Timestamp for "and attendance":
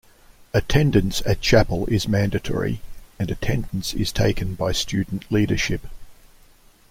3.19-3.93